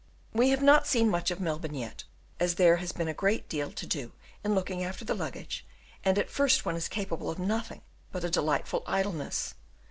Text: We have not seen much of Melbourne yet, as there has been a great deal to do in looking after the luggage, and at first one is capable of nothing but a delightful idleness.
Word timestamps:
We 0.33 0.49
have 0.49 0.63
not 0.63 0.87
seen 0.87 1.11
much 1.11 1.29
of 1.29 1.39
Melbourne 1.39 1.75
yet, 1.75 2.05
as 2.39 2.55
there 2.55 2.77
has 2.77 2.91
been 2.91 3.07
a 3.07 3.13
great 3.13 3.47
deal 3.47 3.71
to 3.71 3.85
do 3.85 4.13
in 4.43 4.55
looking 4.55 4.83
after 4.83 5.05
the 5.05 5.13
luggage, 5.13 5.63
and 6.03 6.17
at 6.17 6.27
first 6.31 6.65
one 6.65 6.75
is 6.75 6.87
capable 6.87 7.29
of 7.29 7.37
nothing 7.37 7.81
but 8.11 8.23
a 8.23 8.29
delightful 8.31 8.81
idleness. 8.87 9.53